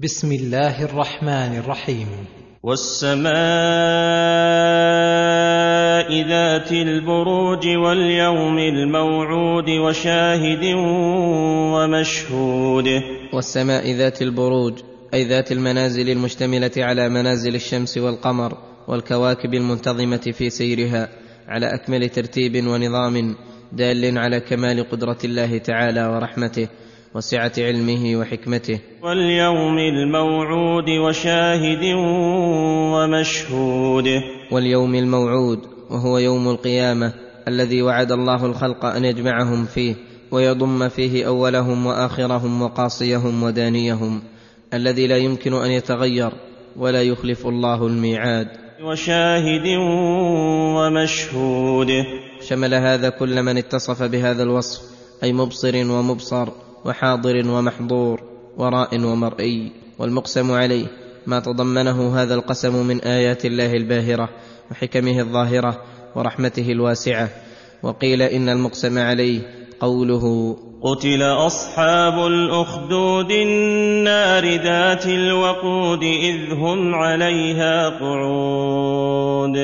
بسم 0.00 0.32
الله 0.32 0.84
الرحمن 0.84 1.56
الرحيم. 1.58 2.06
والسماء 2.62 3.32
ذات 6.28 6.72
البروج 6.72 7.66
واليوم 7.66 8.58
الموعود 8.58 9.70
وشاهد 9.70 10.64
ومشهود. 11.74 12.84
والسماء 13.34 13.92
ذات 13.92 14.22
البروج 14.22 14.72
أي 15.14 15.24
ذات 15.24 15.52
المنازل 15.52 16.10
المشتملة 16.10 16.70
على 16.78 17.08
منازل 17.08 17.54
الشمس 17.54 17.98
والقمر 17.98 18.58
والكواكب 18.88 19.54
المنتظمة 19.54 20.32
في 20.32 20.50
سيرها 20.50 21.08
على 21.48 21.74
أكمل 21.74 22.08
ترتيب 22.08 22.66
ونظام 22.66 23.36
دال 23.72 24.18
على 24.18 24.40
كمال 24.40 24.90
قدرة 24.90 25.18
الله 25.24 25.58
تعالى 25.58 26.06
ورحمته. 26.06 26.68
وسعة 27.16 27.52
علمه 27.58 28.16
وحكمته. 28.16 28.80
واليوم 29.02 29.78
الموعود 29.78 30.90
وشاهد 30.90 31.84
ومشهود. 32.92 34.04
واليوم 34.52 34.94
الموعود 34.94 35.58
وهو 35.90 36.18
يوم 36.18 36.48
القيامة 36.48 37.12
الذي 37.48 37.82
وعد 37.82 38.12
الله 38.12 38.46
الخلق 38.46 38.84
أن 38.84 39.04
يجمعهم 39.04 39.64
فيه 39.64 39.94
ويضم 40.30 40.88
فيه 40.88 41.26
أولهم 41.26 41.86
وآخرهم 41.86 42.62
وقاصيهم 42.62 43.42
ودانيهم 43.42 44.22
الذي 44.74 45.06
لا 45.06 45.16
يمكن 45.16 45.54
أن 45.54 45.70
يتغير 45.70 46.32
ولا 46.76 47.02
يخلف 47.02 47.46
الله 47.46 47.86
الميعاد. 47.86 48.48
وشاهد 48.82 49.66
ومشهود. 50.76 51.88
شمل 52.48 52.74
هذا 52.74 53.08
كل 53.08 53.42
من 53.42 53.56
اتصف 53.58 54.02
بهذا 54.02 54.42
الوصف 54.42 54.80
أي 55.22 55.32
مبصر 55.32 55.76
ومبصر 55.76 56.65
وحاضر 56.86 57.50
ومحظور 57.50 58.20
وراء 58.56 59.00
ومرئي 59.00 59.72
والمقسم 59.98 60.52
عليه 60.52 60.86
ما 61.26 61.40
تضمنه 61.40 62.22
هذا 62.22 62.34
القسم 62.34 62.86
من 62.86 63.00
آيات 63.00 63.44
الله 63.44 63.72
الباهرة 63.72 64.28
وحكمه 64.70 65.20
الظاهرة 65.20 65.82
ورحمته 66.14 66.72
الواسعة. 66.72 67.28
وقيل 67.82 68.22
إن 68.22 68.48
المقسم 68.48 68.98
عليه 68.98 69.40
قوله 69.80 70.56
قتل 70.82 71.22
أصحاب 71.22 72.26
الأخدود 72.26 73.30
النار 73.30 74.44
ذات 74.44 75.06
الوقود 75.06 76.02
إذ 76.02 76.52
هم 76.52 76.94
عليها 76.94 77.88
قعود. 77.88 79.56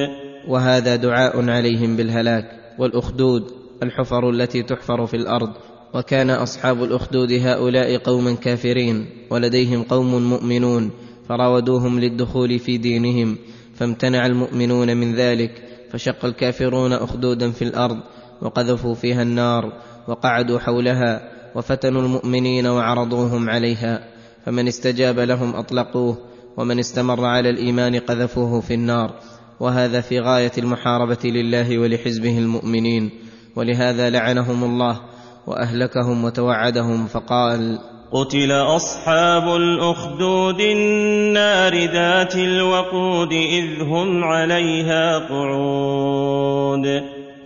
وهذا 0.49 0.97
دعاء 0.97 1.51
عليهم 1.51 1.97
بالهلاك 1.97 2.45
والأخدود 2.79 3.45
الحفر 3.83 4.31
التي 4.31 4.63
تحفر 4.63 5.07
في 5.07 5.17
الأرض 5.17 5.53
وكان 5.95 6.31
أصحاب 6.31 6.83
الأخدود 6.83 7.33
هؤلاء 7.33 7.97
قوما 7.97 8.35
كافرين 8.35 9.07
ولديهم 9.31 9.83
قوم 9.83 10.31
مؤمنون 10.31 10.91
فراودوهم 11.29 12.01
للدخول 12.01 12.59
في 12.59 12.79
دينهم 12.79 13.39
فامتنع 13.75 14.27
المؤمنون 14.27 14.97
من 14.97 15.15
ذلك 15.15 15.63
فشق 15.91 16.25
الكافرون 16.25 16.93
أخدودا 16.93 17.51
في 17.51 17.63
الأرض 17.63 17.99
وقذفوا 18.43 18.95
فيها 18.95 19.23
النار 19.23 19.73
وقعدوا 20.09 20.59
حولها 20.59 21.33
وفتنوا 21.55 22.03
المؤمنين 22.03 22.67
وعرضوهم 22.67 23.51
عليها 23.51 24.05
فمن 24.47 24.69
استجاب 24.69 25.19
لهم 25.19 25.57
أطلقوه 25.57 26.19
ومن 26.57 26.79
استمر 26.79 27.25
على 27.25 27.51
الإيمان 27.51 27.99
قذفوه 27.99 28.61
في 28.61 28.75
النار 28.75 29.15
وهذا 29.61 30.01
في 30.01 30.21
غاية 30.21 30.53
المحاربة 30.59 31.19
لله 31.25 31.79
ولحزبه 31.79 32.39
المؤمنين 32.39 33.11
ولهذا 33.57 34.11
لعنهم 34.11 34.65
الله 34.65 35.01
وأهلكهم 35.47 36.25
وتوعدهم 36.25 37.07
فقال 37.07 37.79
قتل 38.13 38.53
أصحاب 38.53 39.57
الأخدود 39.57 40.61
النار 40.61 41.75
ذات 41.75 42.37
الوقود 42.37 43.33
إذ 43.33 43.83
هم 43.83 44.25
عليها 44.25 45.19
قعود. 45.19 46.87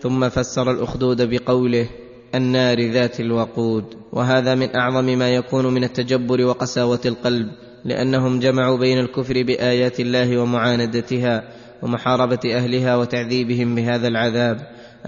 ثم 0.01 0.29
فسر 0.29 0.71
الأخدود 0.71 1.23
بقوله 1.31 1.89
النار 2.35 2.91
ذات 2.91 3.21
الوقود 3.21 3.85
وهذا 4.13 4.55
من 4.55 4.77
أعظم 4.77 5.05
ما 5.05 5.35
يكون 5.35 5.67
من 5.67 5.85
التجبر 5.85 6.45
وقساوة 6.45 7.01
القلب 7.07 7.49
لأنهم 7.85 8.41
جمعوا 8.41 8.79
بين 8.79 8.99
الكفر 8.99 9.43
بآيات 9.43 10.01
الله 10.01 10.39
ومعاندتها 10.39 11.43
ومحاربة 11.83 12.39
أهلها 12.47 12.97
وتعذيبهم 12.97 13.75
بهذا 13.75 14.09
العذاب 14.09 14.59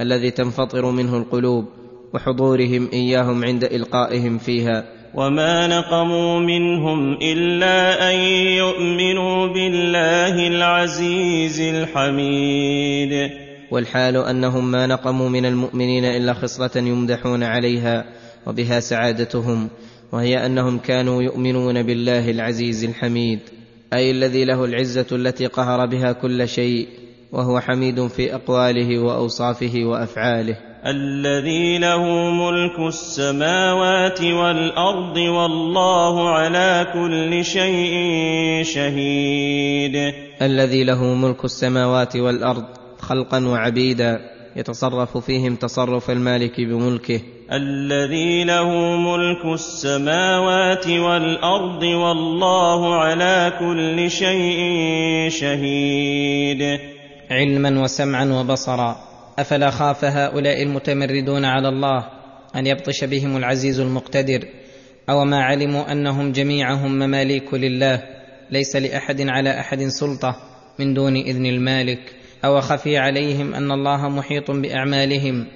الذي 0.00 0.30
تنفطر 0.30 0.90
منه 0.90 1.16
القلوب. 1.16 1.64
وحضورهم 2.14 2.88
إياهم 2.92 3.44
عند 3.44 3.64
إلقائهم 3.64 4.38
فيها. 4.38 4.84
وما 5.14 5.66
نقموا 5.66 6.40
منهم 6.40 7.18
الا 7.22 8.10
ان 8.10 8.18
يؤمنوا 8.56 9.46
بالله 9.46 10.48
العزيز 10.48 11.60
الحميد. 11.60 13.30
والحال 13.70 14.16
أنهم 14.16 14.70
ما 14.70 14.86
نقموا 14.86 15.28
من 15.28 15.46
المؤمنين 15.46 16.04
إلا 16.04 16.32
خصلة 16.32 16.70
يمدحون 16.76 17.42
عليها 17.42 18.04
وبها 18.46 18.80
سعادتهم 18.80 19.68
وهي 20.12 20.46
أنهم 20.46 20.78
كانوا 20.78 21.22
يؤمنون 21.22 21.82
بالله 21.82 22.30
العزيز 22.30 22.84
الحميد 22.84 23.40
أي 23.92 24.10
الذي 24.10 24.44
له 24.44 24.64
العزة 24.64 25.06
التي 25.12 25.46
قهر 25.46 25.86
بها 25.86 26.12
كل 26.12 26.48
شيء 26.48 26.88
وهو 27.32 27.60
حميد 27.60 28.06
في 28.06 28.34
أقواله 28.34 28.98
وأوصافه 28.98 29.72
وأفعاله. 29.84 30.67
الذي 30.86 31.78
له 31.78 32.30
ملك 32.30 32.78
السماوات 32.78 34.22
والأرض 34.22 35.16
والله 35.16 36.28
على 36.28 36.86
كل 36.94 37.44
شيء 37.44 37.94
شهيد. 38.62 40.14
الذي 40.42 40.84
له 40.84 41.04
ملك 41.04 41.44
السماوات 41.44 42.16
والأرض 42.16 42.64
خلقا 42.98 43.46
وعبيدا 43.46 44.20
يتصرف 44.56 45.18
فيهم 45.18 45.56
تصرف 45.56 46.10
المالك 46.10 46.60
بملكه. 46.60 47.20
الذي 47.52 48.44
له 48.44 48.70
ملك 48.96 49.44
السماوات 49.44 50.88
والأرض 50.88 51.82
والله 51.82 52.94
على 52.94 53.52
كل 53.58 54.10
شيء 54.10 54.60
شهيد. 55.28 56.78
علما 57.30 57.82
وسمعا 57.82 58.24
وبصرا. 58.24 59.07
أفلا 59.38 59.70
خاف 59.70 60.04
هؤلاء 60.04 60.62
المتمردون 60.62 61.44
على 61.44 61.68
الله 61.68 62.08
أن 62.56 62.66
يبطش 62.66 63.04
بهم 63.04 63.36
العزيز 63.36 63.80
المقتدر؟ 63.80 64.44
أو 65.10 65.24
ما 65.24 65.42
علموا 65.42 65.92
أنهم 65.92 66.32
جميعهم 66.32 66.92
مماليك 66.98 67.54
لله 67.54 68.02
ليس 68.50 68.76
لأحد 68.76 69.20
على 69.20 69.60
أحد 69.60 69.82
سلطة 69.82 70.36
من 70.78 70.94
دون 70.94 71.16
إذن 71.16 71.46
المالك؟ 71.46 72.00
أو 72.44 72.60
خفي 72.60 72.98
عليهم 72.98 73.54
أن 73.54 73.72
الله 73.72 74.08
محيط 74.08 74.50
بأعمالهم 74.50 75.46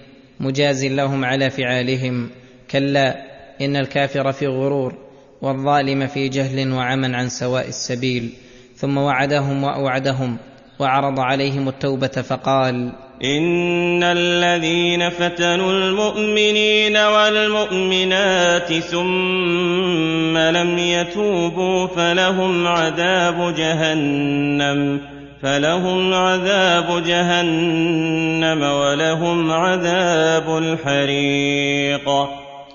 مجاز 0.41 0.85
لهم 0.85 1.25
على 1.25 1.51
فعالهم؟ 1.51 2.31
كلا 2.71 3.17
إن 3.61 3.77
الكافر 3.77 4.33
في 4.33 4.47
غرور 4.47 4.95
والظالم 5.43 6.07
في 6.07 6.29
جهل 6.29 6.73
وعمى 6.73 7.17
عن 7.17 7.29
سواء 7.29 7.69
السبيل. 7.69 8.33
ثم 8.77 8.99
وعدهم 8.99 9.65
وأوعدهم 9.65 10.37
وعرض 10.79 11.21
عليهم 11.21 11.69
التوبة 11.69 12.09
فقال 12.09 12.93
إن 13.25 14.03
الذين 14.03 15.11
فتنوا 15.11 15.73
المؤمنين 15.73 16.97
والمؤمنات 16.97 18.73
ثم 18.73 20.39
لم 20.39 20.79
يتوبوا 20.79 21.87
فلهم 21.87 22.67
عذاب 22.67 23.55
جهنم 23.55 25.01
فلهم 25.43 26.15
عذاب 26.15 27.03
جهنم 27.03 28.63
ولهم 28.63 29.51
عذاب 29.51 30.59
الحريق. 30.59 32.09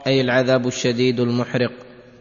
أي 0.08 0.22
العذاب 0.22 0.68
الشديد 0.68 1.20
المحرق 1.20 1.72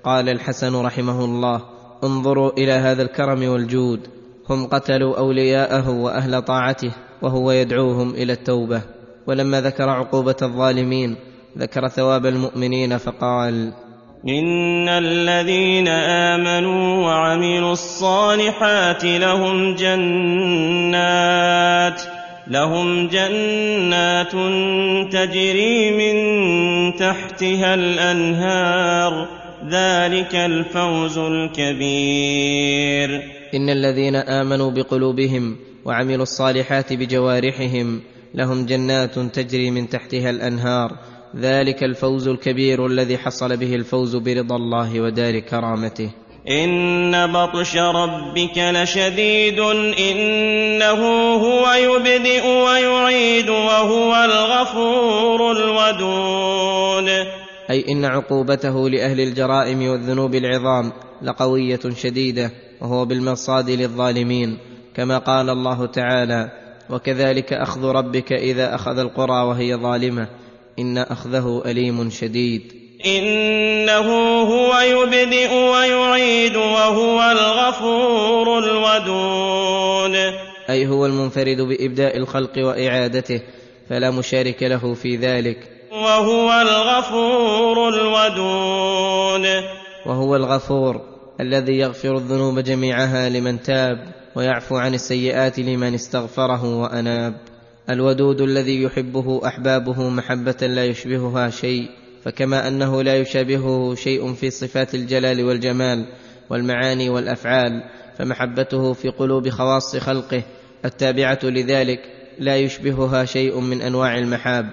قال 0.05 0.29
الحسن 0.29 0.83
رحمه 0.83 1.25
الله 1.25 1.63
انظروا 2.05 2.51
إلى 2.59 2.72
هذا 2.72 3.03
الكرم 3.03 3.49
والجود. 3.49 4.16
هم 4.51 4.66
قتلوا 4.66 5.19
أولياءه 5.19 5.91
وأهل 5.91 6.43
طاعته 6.43 6.91
وهو 7.22 7.51
يدعوهم 7.51 8.15
إلى 8.15 8.33
التوبة. 8.33 8.83
ولما 9.27 9.60
ذكر 9.60 9.89
عقوبة 9.89 10.37
الظالمين 10.43 11.16
ذكر 11.59 11.89
ثواب 11.89 12.27
المؤمنين 12.27 12.98
فقال 12.98 13.72
إن 14.28 14.89
الذين 14.89 15.89
آمنوا 15.89 17.07
وعملوا 17.07 17.72
الصالحات 17.72 19.04
لهم 19.04 19.75
جنات 19.75 22.03
لهم 22.48 23.09
جنات 23.09 24.33
تجري 25.13 25.91
من 25.91 26.16
تحتها 26.97 27.75
الأنهار. 27.75 29.28
ذلك 29.69 30.34
الفوز 30.34 31.19
الكبير. 31.19 33.35
إن 33.54 33.71
الذين 33.71 34.16
آمنوا 34.16 34.71
بقلوبهم 34.71 35.57
وعملوا 35.84 36.22
الصالحات 36.22 36.93
بجوارحهم 36.93 38.01
لهم 38.34 38.66
جنات 38.66 39.19
تجري 39.19 39.71
من 39.71 39.89
تحتها 39.89 40.31
الأنهار. 40.31 40.93
ذلك 41.37 41.84
الفوز 41.84 42.28
الكبير 42.28 42.87
الذي 42.87 43.19
حصل 43.19 43.57
به 43.57 43.75
الفوز 43.75 44.16
برضا 44.16 44.57
الله 44.57 45.01
ودار 45.01 45.39
كرامته. 45.39 46.10
إن 46.51 47.33
بطش 47.33 47.77
ربك 47.77 48.59
لشديد 48.59 49.60
إنه 50.10 51.01
هو 51.34 51.72
يبدئ 51.72 52.47
ويعيد 52.47 53.48
وهو 53.48 54.15
الغفور 54.25 55.53
الودود. 55.53 57.09
أي 57.71 57.84
إن 57.89 58.04
عقوبته 58.04 58.91
لأهل 58.91 59.21
الجرائم 59.21 59.89
والذنوب 59.89 60.34
العظام 60.34 60.93
لقوية 61.22 61.81
شديدة. 61.97 62.51
وهو 62.81 63.05
بالمرصاد 63.05 63.71
للظالمين 63.71 64.59
كما 64.97 65.19
قال 65.19 65.51
الله 65.51 65.87
تعالى 65.87 66.51
وكذلك 66.91 67.53
أخذ 67.53 67.84
ربك 67.84 68.33
إذا 68.33 68.75
أخذ 68.75 68.99
القرى 68.99 69.47
وهي 69.47 69.77
ظالمة 69.77 70.28
إن 70.78 70.99
أخذه 70.99 71.63
أليم 71.67 72.11
شديد 72.11 72.87
إنه 73.07 74.09
هو 74.43 74.78
يبدئ 74.78 75.55
ويعيد 75.55 76.57
وهو 76.57 77.23
الغفور 77.23 78.59
الودود. 78.59 80.34
أي 80.71 80.87
هو 80.87 81.07
المنفرد 81.07 81.61
بإبداء 81.61 82.17
الخلق 82.17 82.59
وإعادته 82.59 83.41
فلا 83.89 84.11
مشارك 84.11 84.63
له 84.63 84.95
في 84.95 85.17
ذلك. 85.17 85.59
وهو 85.93 86.53
الغفور 86.53 87.89
الودود. 87.89 89.65
وهو 90.07 90.37
الغفور. 90.37 91.16
الذي 91.41 91.78
يغفر 91.78 92.16
الذنوب 92.16 92.59
جميعها 92.59 93.28
لمن 93.28 93.62
تاب 93.62 93.98
ويعفو 94.34 94.77
عن 94.77 94.94
السيئات 94.94 95.59
لمن 95.59 95.94
استغفره 95.94 96.80
وأناب. 96.80 97.34
الودود 97.91 98.41
الذي 98.41 98.83
يحبه 98.83 99.47
أحبابه 99.47 100.09
محبة 100.09 100.56
لا 100.62 100.84
يشبهها 100.84 101.50
شيء 101.50 101.88
فكما 102.24 102.68
أنه 102.68 103.03
لا 103.03 103.16
يشابهه 103.16 103.94
شيء 103.94 104.34
في 104.34 104.50
صفات 104.50 104.94
الجلال 104.94 105.44
والجمال 105.44 106.06
والمعاني 106.50 107.09
والأفعال 107.09 107.83
فمحبته 108.18 108.92
في 108.92 109.09
قلوب 109.09 109.48
خواص 109.48 109.97
خلقه 109.97 110.42
التابعة 110.84 111.38
لذلك 111.42 112.00
لا 112.38 112.56
يشبهها 112.56 113.24
شيء 113.24 113.60
من 113.60 113.83
أنواع 113.83 114.18
المحاب. 114.18 114.66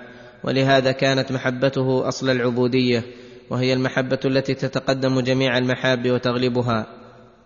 ولهذا 0.44 0.92
كانت 0.92 1.32
محبته 1.32 2.08
أصل 2.08 2.30
العبودية. 2.30 3.04
وهي 3.50 3.74
المحبة 3.74 4.20
التي 4.26 4.54
تتقدم 4.54 5.20
جميع 5.20 5.58
المحاب 5.58 6.12
وتغلبها 6.12 6.88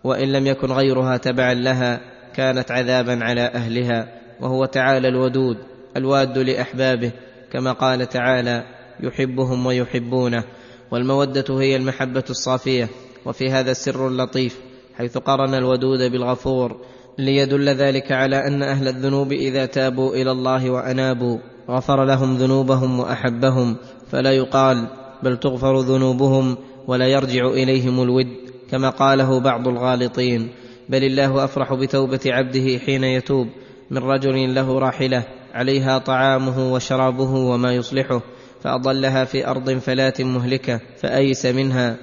وإن 0.03 0.31
لم 0.31 0.47
يكن 0.47 0.71
غيرها 0.71 1.17
تبعا 1.17 1.53
لها 1.53 2.01
كانت 2.35 2.71
عذابا 2.71 3.23
على 3.23 3.41
أهلها 3.41 4.07
وهو 4.41 4.65
تعالى 4.65 5.07
الودود 5.07 5.57
الواد 5.97 6.37
لأحبابه 6.37 7.11
كما 7.51 7.71
قال 7.71 8.09
تعالى 8.09 8.63
يحبهم 8.99 9.65
ويحبونه. 9.65 10.43
والمودة 10.91 11.45
هي 11.49 11.75
المحبة 11.75 12.23
الصافية 12.29 12.89
وفي 13.25 13.51
هذا 13.51 13.73
سر 13.73 14.09
لطيف 14.09 14.57
حيث 14.97 15.17
قرن 15.17 15.53
الودود 15.53 16.11
بالغفور 16.11 16.81
ليدل 17.17 17.69
ذلك 17.69 18.11
على 18.11 18.47
أن 18.47 18.63
أهل 18.63 18.87
الذنوب 18.87 19.31
إذا 19.31 19.65
تابوا 19.65 20.15
إلى 20.15 20.31
الله 20.31 20.69
وأنابوا 20.69 21.37
غفر 21.69 22.05
لهم 22.05 22.37
ذنوبهم 22.37 22.99
وأحبهم 22.99 23.75
فلا 24.11 24.31
يقال 24.31 24.87
بل 25.23 25.37
تغفر 25.37 25.79
ذنوبهم 25.79 26.57
ولا 26.87 27.07
يرجع 27.07 27.47
إليهم 27.47 28.01
الود 28.01 28.27
كما 28.71 28.89
قاله 28.89 29.39
بعض 29.39 29.67
الغالطين. 29.67 30.49
بل 30.89 31.03
الله 31.03 31.43
أفرح 31.43 31.73
بتوبة 31.73 32.19
عبده 32.25 32.77
حين 32.85 33.03
يتوب. 33.03 33.47
من 33.91 33.97
رجل 33.97 34.55
له 34.55 34.79
راحلة 34.79 35.23
عليها 35.53 35.97
طعامه 35.97 36.73
وشرابه 36.73 37.35
وما 37.35 37.73
يصلحه 37.73 38.21
فأضلها 38.61 39.25
في 39.25 39.47
أرض 39.47 39.71
فلاه 39.71 40.13
مهلكة 40.19 40.79
فأيس 40.97 41.45
منها. 41.45 41.97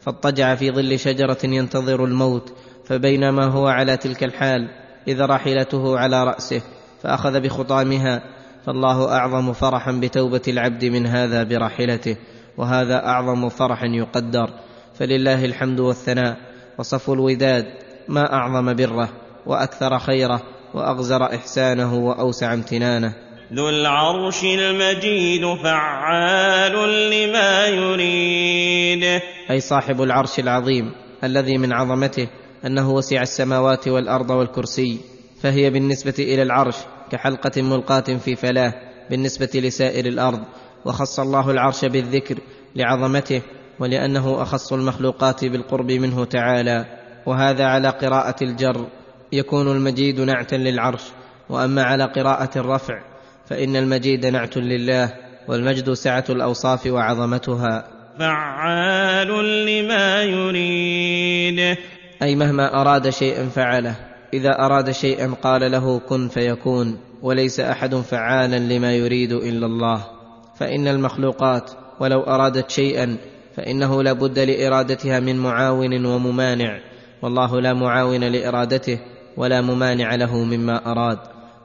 فاضطجع 0.00 0.54
في 0.54 0.70
ظل 0.70 0.98
شجرة 0.98 1.38
ينتظر 1.44 2.04
الموت 2.04 2.52
فبينما 2.84 3.44
هو 3.44 3.66
على 3.66 3.96
تلك 3.96 4.24
الحال 4.24 4.68
إذا 5.08 5.26
راحلته 5.26 5.98
على 5.98 6.24
رأسه 6.24 6.62
فأخذ 7.02 7.40
بخطامها. 7.40 8.22
فالله 8.66 9.08
أعظم 9.08 9.52
فرحا 9.52 9.92
بتوبة 9.92 10.42
العبد 10.48 10.84
من 10.84 11.06
هذا 11.06 11.42
براحلته. 11.42 12.16
وهذا 12.56 13.06
أعظم 13.06 13.48
فرح 13.48 13.82
يقدر. 13.82 14.50
فلله 14.98 15.44
الحمد 15.44 15.80
والثناء 15.80 16.36
وصفو 16.78 17.14
الوداد 17.14 17.66
ما 18.08 18.32
أعظم 18.32 18.74
بره 18.74 19.08
وأكثر 19.46 19.98
خيره 19.98 20.42
وأغزر 20.74 21.34
إحسانه 21.34 21.94
وأوسع 21.94 22.54
امتنانه. 22.54 23.14
ذو 23.52 23.68
العرش 23.68 24.44
المجيد 24.44 25.54
فعال 25.54 26.72
لما 27.10 27.66
يريد. 27.66 29.20
أي 29.50 29.60
صاحب 29.60 30.02
العرش 30.02 30.38
العظيم 30.38 30.92
الذي 31.24 31.58
من 31.58 31.72
عظمته 31.72 32.28
أنه 32.66 32.90
وسع 32.90 33.22
السماوات 33.22 33.88
والأرض 33.88 34.30
والكرسي. 34.30 35.00
فهي 35.42 35.70
بالنسبة 35.70 36.14
إلى 36.18 36.42
العرش 36.42 36.76
كحلقة 37.10 37.62
ملقاة 37.62 38.18
في 38.24 38.36
فلاه 38.36 38.74
بالنسبة 39.10 39.50
لسائر 39.54 40.06
الأرض. 40.06 40.40
وخص 40.84 41.20
الله 41.20 41.50
العرش 41.50 41.84
بالذكر 41.84 42.38
لعظمته 42.76 43.42
ولأنه 43.78 44.42
أخص 44.42 44.72
المخلوقات 44.72 45.44
بالقرب 45.44 45.90
منه 45.90 46.24
تعالى 46.24 46.86
وهذا 47.26 47.64
على 47.64 47.88
قراءة 47.88 48.36
الجر. 48.42 48.86
يكون 49.32 49.68
المجيد 49.68 50.20
نعتا 50.20 50.56
للعرش 50.56 51.02
وأما 51.48 51.82
على 51.82 52.04
قراءة 52.04 52.58
الرفع 52.58 53.02
فإن 53.46 53.76
المجيد 53.76 54.26
نعت 54.26 54.56
لله 54.56 55.14
والمجد 55.48 55.92
سعة 55.92 56.24
الأوصاف 56.30 56.86
وعظمتها. 56.86 57.84
فعال 58.18 59.28
لما 59.66 60.22
يريد. 60.22 61.76
أي 62.22 62.36
مهما 62.36 62.80
أراد 62.80 63.08
شيئا 63.08 63.48
فعله. 63.48 63.96
إذا 64.34 64.50
أراد 64.50 64.90
شيئا 64.90 65.34
قال 65.42 65.70
له 65.72 65.98
كن 65.98 66.28
فيكون 66.28 66.98
وليس 67.22 67.60
أحد 67.60 67.94
فعالا 67.94 68.58
لما 68.58 68.92
يريد 68.92 69.32
إلا 69.32 69.66
الله. 69.66 70.11
فإن 70.56 70.88
المخلوقات 70.88 71.70
ولو 72.00 72.20
أرادت 72.20 72.70
شيئا 72.70 73.16
فإنه 73.56 74.02
لا 74.02 74.12
بد 74.12 74.38
لإرادتها 74.38 75.20
من 75.20 75.36
معاون 75.36 76.06
وممانع 76.06 76.80
والله 77.22 77.60
لا 77.60 77.72
معاون 77.72 78.24
لإرادته 78.24 78.98
ولا 79.36 79.60
ممانع 79.60 80.14
له 80.14 80.36
مما 80.36 80.92
أراد. 80.92 81.18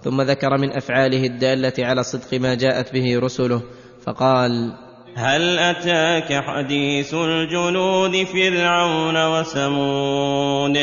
ثم 0.04 0.22
ذكر 0.22 0.58
من 0.58 0.72
أفعاله 0.72 1.26
الدالة 1.26 1.74
على 1.80 2.04
صدق 2.04 2.40
ما 2.40 2.56
جاءت 2.56 2.94
به 2.94 3.20
رسله 3.20 3.62
فقال 4.06 4.74
هل 5.16 5.60
أتاك 5.60 6.44
حديث 6.44 7.14
الجنود 7.14 8.24
فرعون 8.24 9.26
وثمود 9.26 10.78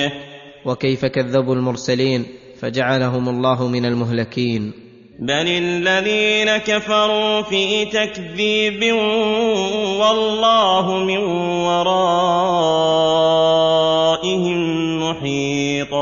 وكيف 0.67 1.05
كذبوا 1.05 1.55
المرسلين 1.55 2.27
فجعلهم 2.61 3.29
الله 3.29 3.69
من 3.69 3.85
المهلكين. 3.85 4.73
بل 5.19 5.47
الذين 5.49 6.57
كفروا 6.57 7.43
في 7.43 7.85
تكذيب 7.85 8.95
والله 10.01 10.99
من 10.99 11.19
ورائهم 11.67 12.19
محيط 15.03 15.95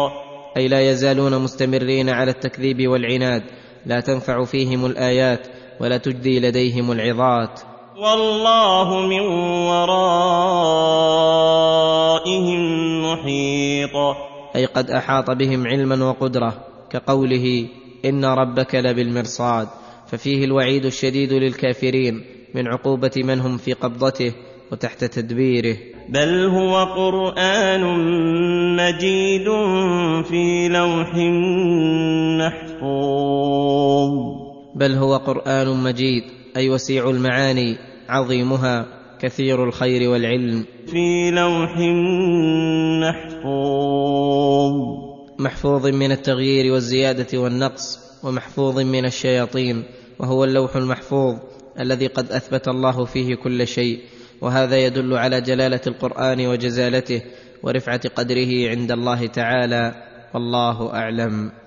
أي 0.57 0.69
لا 0.69 0.91
يزالون 0.91 1.39
مستمرين 1.43 2.09
على 2.11 2.31
التكذيب 2.31 2.89
والعناد 2.89 3.43
لا 3.87 4.01
تنفع 4.01 4.45
فيهم 4.45 4.87
الآيات 4.87 5.47
ولا 5.81 5.97
تجدي 5.97 6.41
لديهم 6.41 6.93
العظات. 6.93 7.61
والله 7.97 9.01
من 9.01 9.21
ورائهم 9.69 10.23
محيط 13.13 13.97
أي 14.57 14.65
قد 14.67 14.91
أحاط 14.91 15.31
بهم 15.31 15.67
علما 15.67 16.05
وقدرة 16.05 16.55
كقوله 16.91 17.69
ان 18.05 18.25
ربك 18.25 18.75
لبالمرصاد 18.75 19.69
ففيه 20.07 20.45
الوعيد 20.45 20.85
الشديد 20.85 21.33
للكافرين 21.33 22.25
من 22.55 22.69
عقوبه 22.69 23.11
من 23.17 23.41
هم 23.41 23.57
في 23.57 23.73
قبضته 23.73 24.33
وتحت 24.73 25.05
تدبيره. 25.05 25.77
بل 26.09 26.45
هو 26.45 26.85
قران 26.85 27.81
مجيد 28.77 29.45
في 30.25 30.69
لوح 30.69 31.15
محفوظ. 32.39 34.13
بل 34.75 34.93
هو 34.93 35.17
قران 35.17 35.83
مجيد 35.83 36.23
أي 36.57 36.71
وسيع 36.71 37.11
المعاني 37.11 37.77
عظيمها 38.09 38.87
كثير 39.21 39.65
الخير 39.65 40.11
والعلم. 40.11 40.65
في 40.87 41.31
لوح 41.31 41.79
محفوظ. 43.03 45.12
محفوظ 45.43 45.87
من 45.87 46.13
التغيير 46.13 46.73
والزيادة 46.73 47.39
والنقص 47.39 47.99
ومحفوظ 48.23 48.79
من 48.79 49.05
الشياطين 49.05 49.85
وهو 50.19 50.45
اللوح 50.45 50.77
المحفوظ 50.77 51.37
الذي 51.81 52.07
قد 52.07 52.33
أثبت 52.33 52.69
الله 52.69 53.05
فيه 53.05 53.35
كل 53.35 53.67
شيء. 53.67 54.01
وهذا 54.41 54.77
يدل 54.77 55.15
على 55.15 55.41
جلالة 55.41 55.81
القرآن 55.87 56.47
وجزالته 56.47 57.23
ورفعة 57.63 58.09
قدره 58.09 58.71
عند 58.71 58.93
الله 58.93 59.27
تعالى. 59.27 59.95
والله 60.35 60.95
أعلم. 60.95 61.62